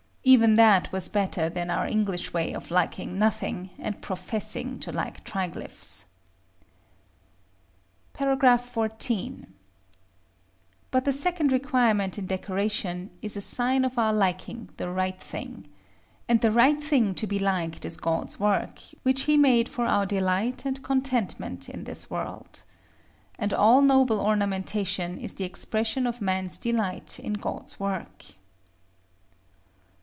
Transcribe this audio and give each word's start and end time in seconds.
Even 0.23 0.53
that 0.53 0.91
was 0.91 1.09
better 1.09 1.49
than 1.49 1.71
our 1.71 1.87
English 1.87 2.31
way 2.31 2.53
of 2.53 2.69
liking 2.69 3.17
nothing, 3.17 3.71
and 3.79 4.03
professing 4.03 4.79
to 4.79 4.91
like 4.91 5.25
triglyphs.§ 5.25 6.05
XIV. 8.39 9.45
But 10.91 11.05
the 11.05 11.11
second 11.11 11.51
requirement 11.51 12.19
in 12.19 12.27
decoration, 12.27 13.09
is 13.23 13.35
a 13.35 13.41
sign 13.41 13.83
of 13.83 13.97
our 13.97 14.13
liking 14.13 14.69
the 14.77 14.91
right 14.91 15.19
thing. 15.19 15.65
And 16.29 16.39
the 16.39 16.51
right 16.51 16.81
thing 16.81 17.15
to 17.15 17.25
be 17.25 17.39
liked 17.39 17.83
is 17.83 17.97
God's 17.97 18.39
work, 18.39 18.79
which 19.01 19.23
He 19.23 19.37
made 19.37 19.67
for 19.67 19.87
our 19.87 20.05
delight 20.05 20.65
and 20.65 20.83
contentment 20.83 21.67
in 21.67 21.85
this 21.85 22.11
world. 22.11 22.61
And 23.39 23.55
all 23.55 23.81
noble 23.81 24.19
ornamentation 24.21 25.17
is 25.17 25.33
the 25.33 25.45
expression 25.45 26.05
of 26.05 26.21
man's 26.21 26.59
delight 26.59 27.17
in 27.19 27.33
God's 27.33 27.79
work. 27.79 28.23